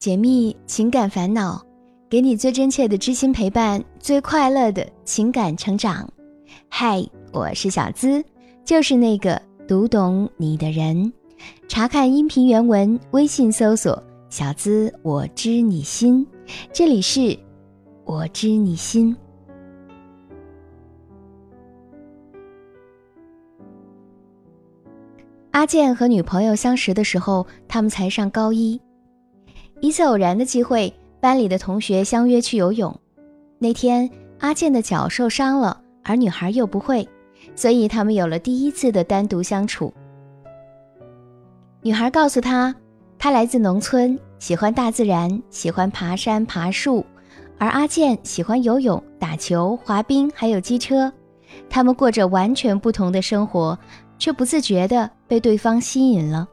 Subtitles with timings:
[0.00, 1.62] 解密情感烦恼，
[2.08, 6.10] 给你最真切的知心陪伴，最快乐的情感成长。
[6.70, 8.24] 嗨，我是小资，
[8.64, 11.12] 就是那个读懂你的人。
[11.68, 16.26] 查看音频原文，微信搜索“小资我知你心”，
[16.72, 17.38] 这里是
[18.06, 19.14] “我知你心”。
[25.52, 28.80] 阿健和女朋友相识的时候，他们才上高一。
[29.80, 32.94] 一次偶然的机会，班里的同学相约去游泳。
[33.58, 37.08] 那天，阿健的脚受伤了，而女孩又不会，
[37.56, 39.92] 所以他们有了第一次的单独相处。
[41.80, 42.74] 女孩告诉他，
[43.18, 47.02] 她来自农村，喜欢大自然，喜欢爬山爬树，
[47.56, 51.10] 而阿健喜欢游泳、打球、滑冰，还有机车。
[51.70, 53.78] 他们过着完全不同的生活，
[54.18, 56.46] 却不自觉地被对方吸引了。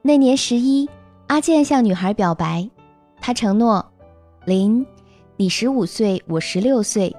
[0.00, 0.88] 那年十一。
[1.26, 2.68] 阿健向女孩表白，
[3.18, 3.84] 他承诺
[4.44, 4.86] ：“林，
[5.36, 7.14] 你十五岁，我十六岁，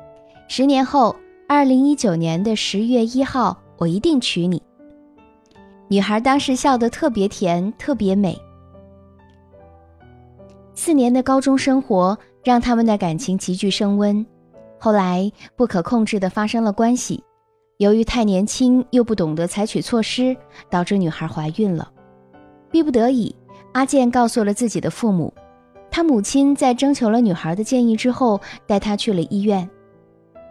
[0.48, 1.16] 十年后，
[1.48, 4.62] 二零一九年的十月一号，我一定娶你。”
[5.90, 8.40] 女孩当时笑得特别甜，特别美。
[10.76, 14.24] 四年的高中生活让他们的感情急剧升温，
[14.80, 17.24] 后来不可控制的发生了关系。
[17.78, 20.38] 由于太年轻又不懂得采取措施，
[20.70, 21.92] 导致女孩怀孕了，
[22.72, 23.36] 逼不得已。
[23.76, 25.34] 阿健告诉了自己的父母，
[25.92, 29.70] 他母亲在征求了女孩的建议之后，带她去了医院。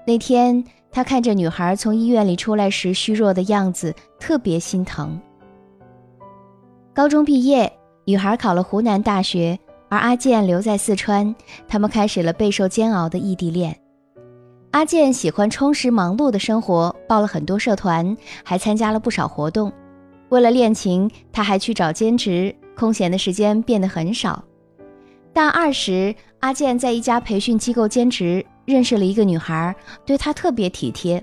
[0.06, 5.18] 那天，他看着女孩从医院里出来时虚弱的样子，特别心疼。
[6.92, 7.72] 高中毕业，
[8.04, 9.58] 女孩考了湖南大学，
[9.88, 11.34] 而阿健留在四川，
[11.66, 13.74] 他们开始了备受煎熬的异地恋。
[14.72, 18.14] 阿健喜欢充实忙碌的生活，报了很多社团，
[18.44, 19.72] 还参加了不少活动。
[20.28, 22.54] 为了恋情，他还去找兼职。
[22.76, 24.42] 空闲的时间变得很少。
[25.32, 29.74] 大二时，阿健在一家培训机构兼职，认识了一个女孩，
[30.06, 31.22] 对他特别体贴。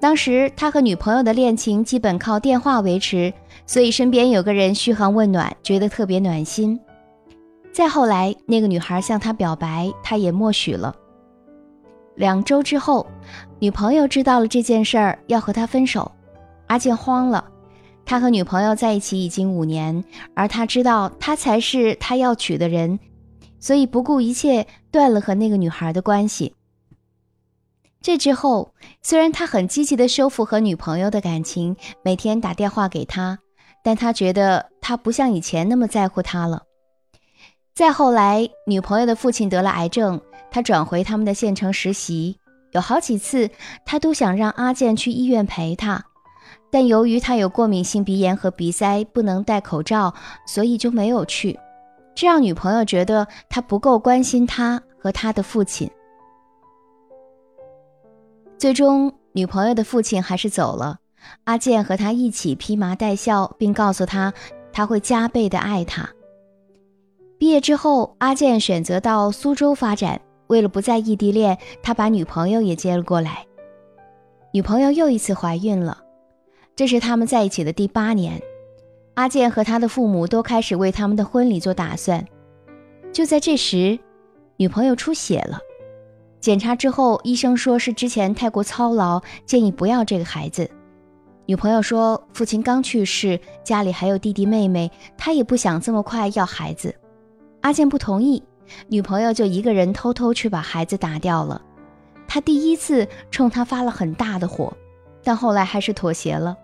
[0.00, 3.32] 当时他和女朋友的恋情基本靠电话维持，
[3.66, 6.78] 所以身边有个人嘘寒问暖，觉得特别暖心。
[7.72, 10.94] 再后来，那个女孩向他表白，他也默许了。
[12.14, 13.06] 两周之后，
[13.58, 16.10] 女朋友知道了这件事儿，要和他分手，
[16.68, 17.44] 阿健慌了。
[18.06, 20.04] 他和女朋友在一起已经五年，
[20.34, 22.98] 而他知道他才是他要娶的人，
[23.58, 26.54] 所以不顾一切断了和那个女孩的关系。
[28.02, 33.38] 这之后，虽然他很积极的修复和女朋友的感情，每天打电话给她，
[33.82, 36.64] 但他觉得他不像以前那么在乎她了。
[37.74, 40.20] 再后来，女朋友的父亲得了癌症，
[40.50, 42.38] 他转回他们的县城实习，
[42.72, 43.50] 有好几次
[43.86, 46.04] 他都想让阿健去医院陪他。
[46.74, 50.12] 但由于他有过敏性鼻炎和鼻塞，不能戴口罩，
[50.44, 51.56] 所以就没有去。
[52.16, 55.88] 这让女朋友觉得他不够关心他和他的父亲。
[58.58, 60.98] 最终，女朋友的父亲还是走了。
[61.44, 64.34] 阿健和他一起披麻戴孝，并告诉他
[64.72, 66.10] 他会加倍的爱他。
[67.38, 70.20] 毕业之后，阿健选择到苏州发展。
[70.48, 73.46] 为了不再异地恋，他把女朋友也接了过来。
[74.52, 75.98] 女朋友又一次怀孕了。
[76.76, 78.42] 这是他们在一起的第八年，
[79.14, 82.26] 阿健和他的父母都开始为他们的婚礼做打算。
[83.12, 83.96] 就在这时，
[84.56, 85.60] 女朋友出血了，
[86.40, 90.68] 检查之后，医生说是之前太过操劳，建议不要这个孩子。
[91.46, 96.92] 女朋友说，父亲刚去世，家里还有弟弟妹妹，他也不想这么快要孩子。
[97.60, 98.42] 阿健不同意，
[98.88, 101.62] 女朋友就一个人偷偷去把孩子打掉了。
[102.26, 104.76] 他第一次冲他发了很大的火，
[105.22, 106.56] 但后来还是妥协了。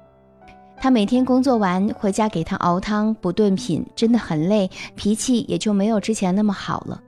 [0.83, 6.99] 他每天工作完回家给他熬汤补炖品，真的很累，脾气也就没有之前那么好了。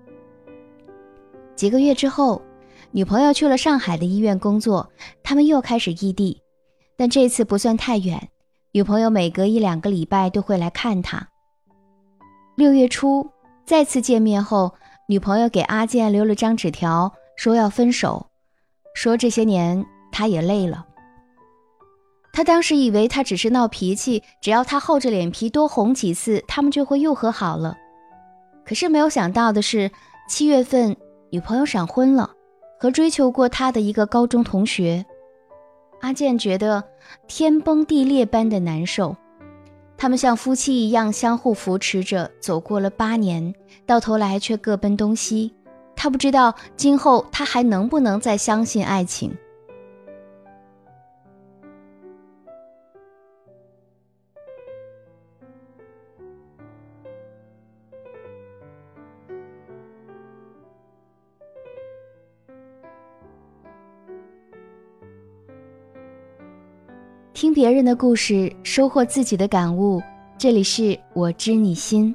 [1.57, 2.43] 几个月之后，
[2.91, 4.87] 女朋友去了上海的医院工作，
[5.23, 6.39] 他们又开始异地，
[6.99, 8.29] 但这次不算太远。
[8.73, 11.27] 女朋友每隔一两个礼拜都会来看他。
[12.57, 13.27] 六月初
[13.65, 14.75] 再次见面后，
[15.09, 18.27] 女朋友给阿健留了张纸条，说要分手，
[18.95, 19.83] 说这些年
[20.13, 20.87] 他也累了。
[22.33, 27.77] 他当时以为他只是闹脾气，只要他厚着脸皮多哄几次，他们就会又和好了。
[28.65, 29.91] 可是没有想到的是，
[30.29, 30.97] 七月份
[31.31, 32.31] 女朋友闪婚了，
[32.81, 35.05] 和追求过他的一个高中同学。
[36.01, 36.83] 阿健觉得
[37.29, 39.15] 天崩地裂般的难受。
[39.99, 45.55] 他们像夫妻一样相互扶持着走过了八年，到头来却各奔东西。
[45.95, 49.37] 他不知道今后他还能不能再相信爱情。
[67.53, 70.03] 别人的故事，收获自己的感悟。
[70.39, 72.15] 这里是我知你心。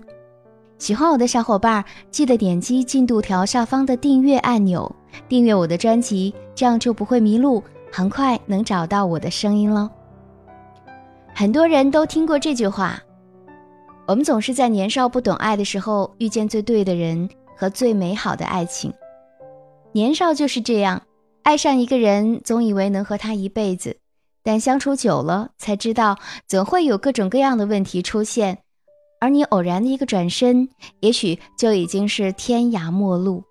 [0.78, 4.94] 喜欢我的小伙伴，记得点击进度条下方的订阅按钮，
[5.28, 9.92] 订阅我的专辑，这样就不会迷路，很快能找到我的声音了。
[11.34, 13.02] 很多人都听过这句话：
[14.08, 18.94] 我们总是在年少不懂爱的时候，遇见最对的人和最美好的爱情。
[19.94, 21.02] 年少就是这样，
[21.44, 23.98] 爱上一个人，总以为能和他一辈子。
[24.48, 26.18] 但相处久了，才知道
[26.48, 28.60] 总会有各种各样的问题出现，
[29.20, 30.70] 而你偶然的一个转身，
[31.02, 33.44] 也许就已经是天涯陌路。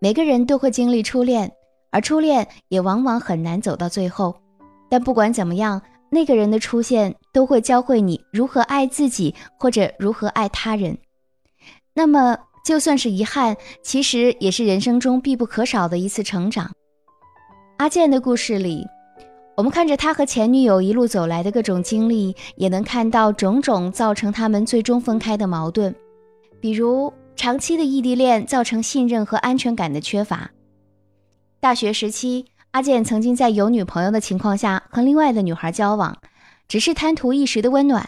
[0.00, 1.52] 每个人都会经历初恋，
[1.92, 4.34] 而初恋也往往很难走到最后。
[4.90, 10.98] 但不管怎么样，那个人的出现都会教会你如何爱自己，或者如何爱他人。
[11.94, 16.72] 那么，就算是遗憾，其实也是人生中必不可少的一次成长。
[17.80, 18.86] 阿健的故事里，
[19.56, 25.94] 我们看着他和前女友一路走来的各种经历，也能看到种种造成他们最终分开的矛盾，
[26.60, 30.50] 比如长期的异地恋造成信任和安全感的缺乏。
[31.58, 36.14] 大学时期，阿健曾经在有女朋友的情况下和另外的女孩交往，
[36.68, 38.06] 只是贪图一时的温暖。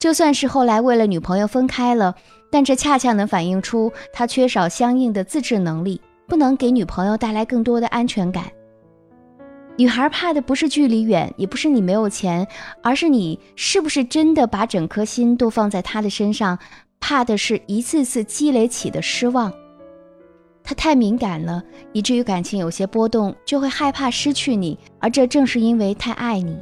[0.00, 2.16] 就算是后来为了女朋友分开了，
[2.50, 8.42] 但这恰恰能反映出他缺少相应的自制能力，不能给女朋友带来更多的安全感。
[9.76, 12.46] 女孩怕的不是距离远，也不是你没有钱，
[12.80, 16.58] 而是你是不是真的把整颗心都放在他的身上？
[17.00, 19.52] 怕的是一次次积累起的失望。
[20.62, 21.62] 他太敏感了，
[21.92, 26.56] 以至于感情有些波动就会害怕失去你，而这正是因为太爱你。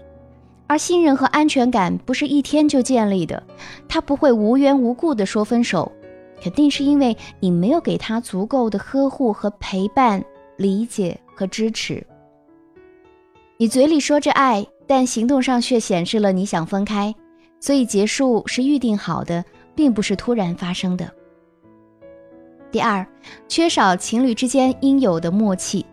[0.67, 3.41] 而信任和安全感不是一天就建立的，
[3.87, 5.93] 他不会无缘无故的说分手，
[6.43, 10.25] 肯定是因为你没有给他足够的呵护和陪伴、
[10.57, 12.05] 理解和支持。
[13.63, 17.15] 你嘴里说着爱，但行动上却显示了你想分开，
[17.61, 21.09] 所以结束是预定好的，并不是突然发生的。
[22.73, 23.07] 第二，
[23.47, 25.87] 缺少情侣之间应有的默契。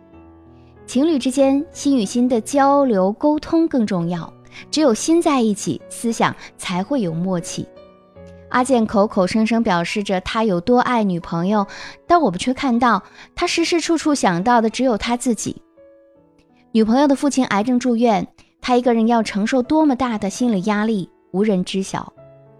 [0.84, 4.34] 情侣之间心与心的交流沟通更重要，
[4.68, 7.64] 只有心在一起，思想才会有默契。
[8.48, 11.64] 阿健口口声声表示着他有多爱女朋友，
[12.08, 13.00] 但我们却看到
[13.36, 15.62] 他时时处处想到的只有他自己。
[16.72, 18.24] 女朋友的父亲癌症住院，
[18.60, 22.12] 他一个人要承受多么大的心理压力，无人知晓。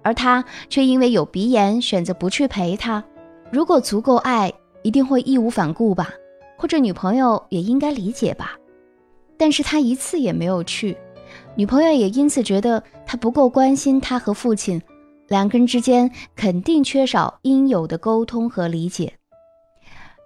[0.02, 3.04] 而他却因为有鼻炎，选择不去陪他。
[3.52, 4.52] 如果足够爱，
[4.82, 6.10] 一定会义无反顾吧？
[6.56, 8.56] 或者女朋友也应该理解吧？
[9.36, 10.96] 但是他一次也没有去，
[11.54, 14.82] 女朋友也因此觉得他不够关心他和父亲，
[15.28, 19.12] 两个人之间肯定缺少应有的沟通和理解。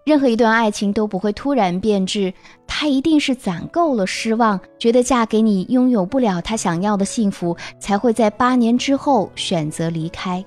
[0.05, 2.31] 任何一段爱情都不会突然变质，
[2.67, 10.45] 他一定是攒够了失望，觉得嫁给你拥有不了他想要的幸福，才会在八年之后选择离开。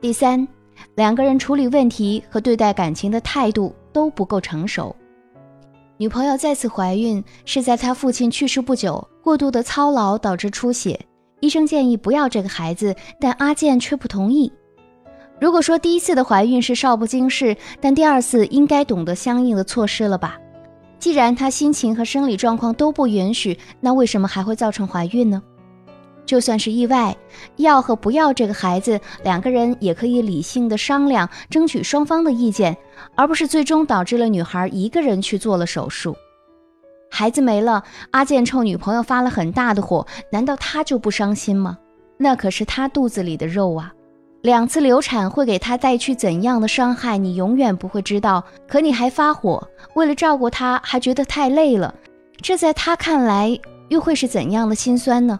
[0.00, 0.48] 第三，
[0.94, 4.96] 两个人处理问题和对待感情的态度都不够成熟。
[5.98, 10.98] 女朋友再次怀孕是在他父亲去世不久，过度的操劳导致出血，
[11.40, 14.50] 医生建议不要这个孩子，但阿健却不同意。
[15.42, 20.38] 如果说第一次的怀孕是少不经事，但第二次应该懂得相应的措施了吧？
[21.00, 25.42] 既然她心情和生理状况都不允许，那为什么还会造成怀孕呢？
[26.24, 27.16] 就算是意外，
[27.56, 32.76] 要和不要这个孩子，两个人也可以理性的商量，争取双方的意见，
[33.16, 36.16] 而不是最终导致了女孩一个人去做了手术。
[37.10, 37.82] 孩子没了，
[38.12, 41.76] 阿健冲女朋友发了很大的火，难道他就不伤心吗？
[42.16, 43.92] 那可是他肚子里的肉啊！
[44.42, 48.42] 两次流产会给他带去怎样的伤害，你永远不会知道。
[48.66, 51.94] 可你还发火，为了照顾他，还觉得太累了，
[52.42, 53.56] 这在他看来
[53.88, 55.38] 又会是怎样的心酸呢？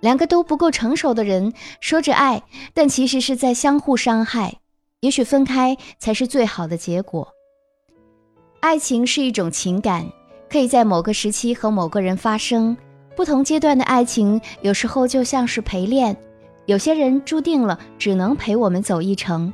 [0.00, 2.42] 两个都不够成熟的人说着爱，
[2.74, 4.52] 但其实是在相互伤害。
[5.00, 7.28] 也许分开才是最好的结果。
[8.58, 10.04] 爱情是一种情感，
[10.50, 12.76] 可以在某个时期和某个人发生。
[13.14, 16.16] 不同阶段的爱情，有时候就像是陪练。
[16.66, 19.52] 有些人注定了只能陪我们走一程，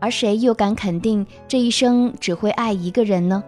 [0.00, 3.42] 而谁又敢肯定这一生只会爱一个人呢？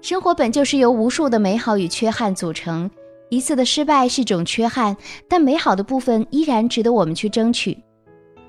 [0.00, 2.90] 生活本就是由无数的美好与缺憾组成，
[3.28, 4.96] 一次的失败是种缺憾，
[5.28, 7.78] 但美好的部分依然值得我们去争取。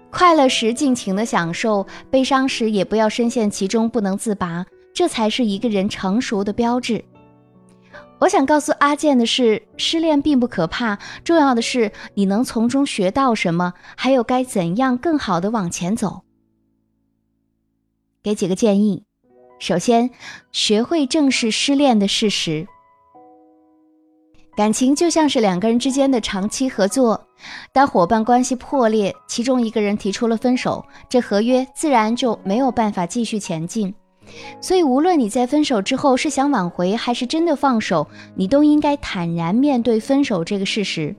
[0.09, 7.03] 快乐时尽情的享受，悲伤时也不要深陷其中不能自拔，这才是一个人成熟的标志。
[8.23, 16.21] 我想告诉阿健的是，失恋并不可怕，重要的是你能从中学到什么，还有该怎样更好的往前走。
[18.23, 19.03] 给几个建议：
[19.59, 20.09] 首先，
[20.53, 22.65] 学会正视失恋的事实。
[24.55, 27.27] 感情就像是两个人之间的长期合作，
[27.73, 33.93] 当伙伴关系破裂，其中一个人提出了分手，这合约自然就没有办法继续前进。
[34.61, 41.15] 所以，无论你在分手之后是想挽回，还是真的放手，你都应该坦然面对分手这个事实。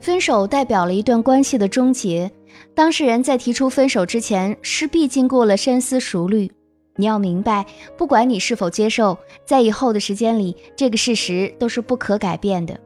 [0.00, 2.30] 分手代表了一段关系的终结，
[2.74, 6.50] 当事人在提出分手之前，势必经过了深思熟虑。
[6.96, 7.64] 你要明白，
[7.96, 12.78] 不管你是否接受，在以后的时间里，这个事实都是不可改变的。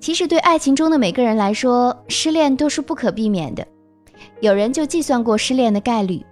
[0.00, 3.66] 其实，对爱情中的每个人来说，失恋都是不可避免的。
[4.40, 6.24] 有人就计算过失恋的概率，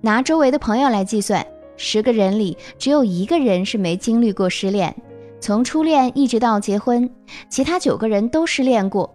[0.00, 1.44] 拿周围的朋友来计算，
[1.78, 4.94] 十个人里只有一个人是没经历过失恋，
[5.40, 7.08] 从初恋一直到结婚，
[7.48, 9.08] 其他九个人都失恋过，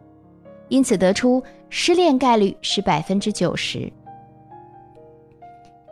[0.69, 3.91] 因此得出失恋概率是百分之九十。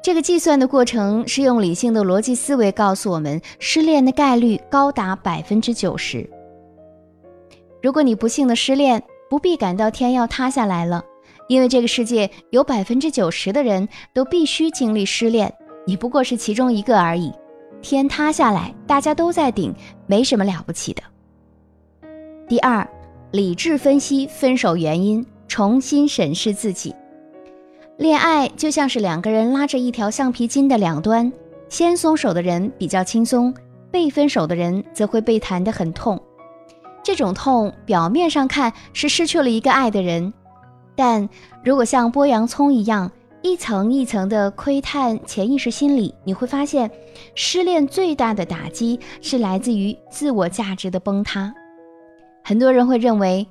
[0.02, 6.28] 这个计算的过程是用理性的逻辑思维告诉我们，失恋的概率高达百分之九十。
[7.84, 11.04] 如果你不幸的失恋，不必感到天要塌下来了，
[11.48, 15.54] 因为这个世界有百分之九十的人都必须经历失恋，
[15.86, 17.32] 你不过是其中一个而已。
[17.82, 19.74] 天塌下来，大家都在顶，
[20.06, 21.02] 没什么了不起的。
[22.48, 22.88] 第二，
[23.32, 26.94] 理智分析分手原因，重新审视自己。
[27.98, 31.32] 恋爱就像是两个人拉着一条橡皮筋的两端，
[31.70, 33.54] 先松手的人比较轻松，
[33.90, 36.22] 被分手的人则会被弹得很痛。
[37.04, 40.32] 这种痛表面上看是失去了一个爱的人，
[40.96, 41.28] 但
[41.64, 43.12] 如果像剥洋葱一样
[43.44, 46.90] 一层一层的窥探潜意识心理，你会发现，
[47.34, 51.52] 失恋最大的打击是来自于自我价值的崩塌。
[52.44, 53.48] 很多人会认为，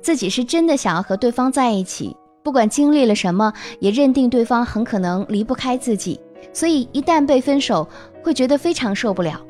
[0.00, 2.16] 自己是真的想要和对方在一起。
[2.42, 6.18] 不管经历了什么，也认定对方很可能离不开自己，
[6.52, 7.86] 所以一旦被分手，
[8.22, 9.40] 会觉得非常受不了。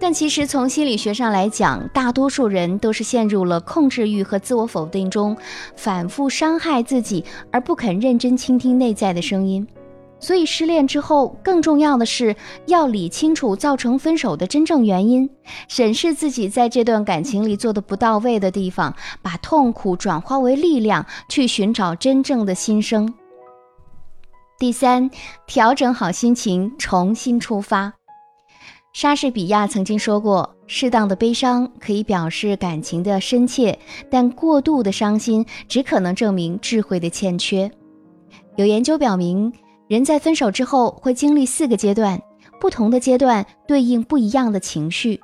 [0.00, 5.36] 但其实从心理学上来讲，大多数人都是陷入了控制欲和自我否定中，
[5.76, 9.66] 反复伤害自己，而不肯认真倾听内在的声音。
[10.20, 12.34] 所以失恋之后，更重要的是
[12.66, 15.28] 要理清楚造成分手的真正原因，
[15.68, 23.12] 审视自己在这段感情里做的不到位的地方，把痛苦转化为力量，去寻找真正的新生。
[24.58, 25.10] 第三，
[25.46, 27.97] 调整好心情，重新出发。
[29.00, 33.78] 莎士比亚曾经说过：“适当的悲伤可以表示感情的深切，
[34.10, 37.70] 但过度的伤心只可能证明智慧的欠缺。”
[38.58, 39.52] 有研究表明。
[39.86, 42.20] 人在分手之后会经历四个阶段，
[42.60, 45.20] 不同的阶段对应不一样的情绪。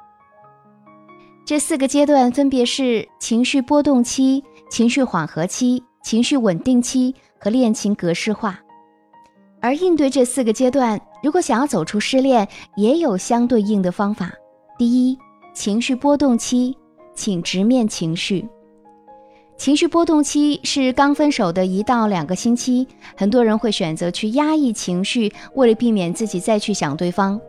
[1.44, 4.40] 这四个阶段分别是情绪波动期、
[4.70, 8.56] 情绪缓和期、情绪稳定期和恋情格式化。
[9.60, 14.30] 而应对这四个阶段，如果想要走出失恋，也有相对应的方法。
[14.76, 15.18] 第一，
[15.54, 16.76] 情绪波动期，
[17.14, 18.46] 请直面情绪。
[19.56, 27.40] 情绪波动期是刚分手的一到两个星期，很多人会选择去压抑情绪，为了避免自己再去想对方。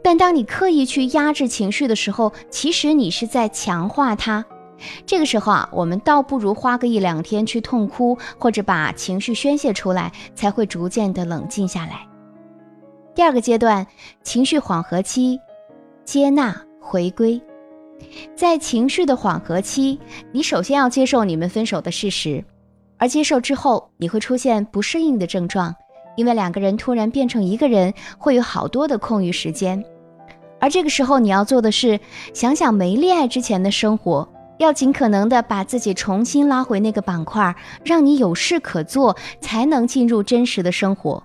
[0.00, 4.44] 但当你刻意去压制情绪的时候，其实你是在强化它。
[5.04, 12.11] 这个时候啊，我们倒不如花个一两天去痛哭，或者把情绪宣泄出来，才会逐渐的冷静下来。
[13.14, 13.86] 第二个阶段，
[14.22, 15.38] 情绪缓和期，
[16.04, 17.40] 接纳回归。
[18.34, 20.00] 在情绪的缓和期，
[20.32, 22.42] 你首先要接受你们分手的事实，
[22.96, 25.74] 而接受之后，你会出现不适应的症状，
[26.16, 29.84] 因为两个人突然变成一个人，会有好多的空余时间。
[30.58, 32.00] 而这个时候，你要做的是
[32.32, 34.26] 想想没恋爱之前的生活，
[34.56, 37.54] 要尽可能的把自己重新拉回那个板块，
[37.84, 41.22] 让你有事可做，才能进入真实的生活。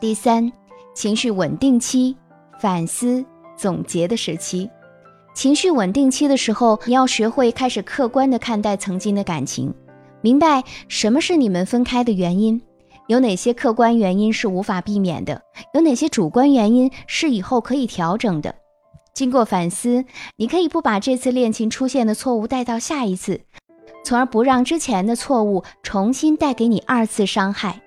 [0.00, 0.52] 第三，
[0.94, 2.14] 情绪稳定期，
[2.60, 3.24] 反思
[3.56, 4.70] 总结的时期。
[5.34, 9.74] 情绪稳定期的时候，你要学会开始客观的看待曾经的感情，
[10.20, 12.62] 明白什么是你们分开的原因，
[13.08, 15.42] 有哪些客观原因是无法避免的，
[15.74, 18.54] 有哪些主观原因是以后可以调整的。
[19.14, 20.04] 经过反思，
[20.36, 23.40] 你可以不把这次恋情出现的错误带到下一次，
[24.04, 27.82] 从而不让之前的错误重新带给你二次伤害。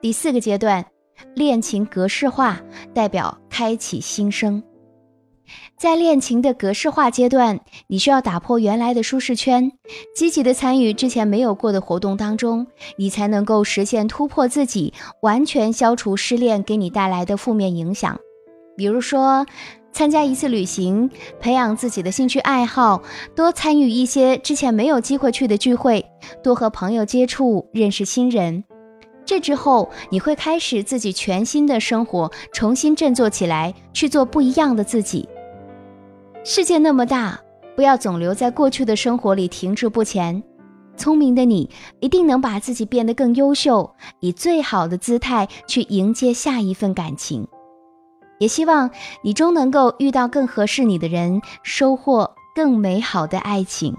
[0.00, 0.86] 第四个阶段，
[1.34, 2.60] 恋情格式化，
[2.94, 4.62] 代表开启新生。
[5.78, 9.70] 在恋情的格式化阶段，你需要打破原来的舒适圈，
[10.16, 14.92] 积极的参与之前没有过的活动当中，你才能够实现突破自己，
[15.22, 18.18] 完全消除失恋给你带来的负面影响。
[18.76, 19.46] 比如说，
[19.92, 21.08] 参加一次旅行，
[21.38, 23.02] 培养自己的兴趣爱好，
[23.36, 26.04] 多参与一些之前没有机会去的聚会，
[26.42, 28.64] 多和朋友接触，认识新人。
[29.26, 35.28] 这之后，你会开始自己全新的生活，重新振作起来，去做不一样的自己。
[36.44, 37.38] 世界那么大，
[37.74, 40.40] 不要总留在过去的生活里停滞不前。
[40.96, 41.68] 聪明的你
[42.00, 47.46] 一定能把自己变得更优秀，以最好的姿态去迎接下一份感情。
[48.38, 48.90] 也希望
[49.22, 53.94] 你终能够遇到更合适你的人，收获更美好的爱情。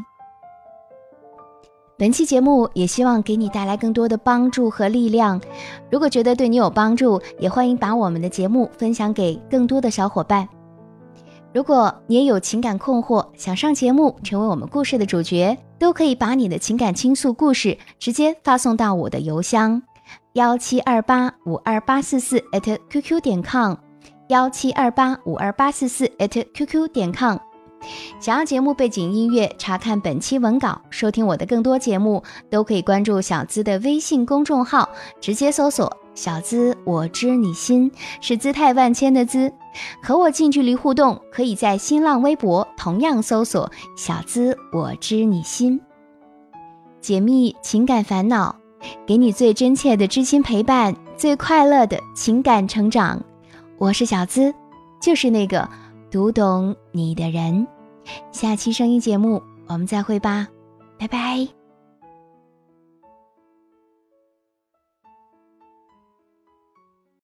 [2.00, 5.42] 本期节目也希望给你带来更多的帮助和力量。
[5.90, 10.48] 如果觉得对你有帮助，也欢迎把我们的节目分享给更多的小伙伴。
[11.56, 19.82] 如果你也有情感困惑，想上节目成为我们故事的主角，都可以把你的情感倾诉故事直接发送到我的邮箱：
[20.34, 22.40] 幺七二八五二八四四
[22.92, 23.74] @QQ 点 com，
[24.30, 27.38] 幺七二八五二八四四 @QQ 点 com。
[28.20, 34.90] 想要节目背景音乐，查看本期文稿，收听我的更多节目，都可以关注小资的微信公众号，
[35.22, 37.92] 直接搜索“小资我知你心”，
[38.22, 39.52] 是姿态万千的“资”。
[40.02, 45.80] 和我近距离互动，可以在新浪微博同样搜索“小资我知你心”，
[47.00, 48.56] 解密情感烦恼，
[49.06, 53.22] 给你最真切的知心陪伴，最快乐的情感成长。
[53.78, 54.54] 我是小资，
[55.02, 55.70] 就是那个。
[56.10, 57.68] 读懂你的人，
[58.32, 60.48] 下期声音节目我们再会吧，
[60.98, 61.57] 拜拜。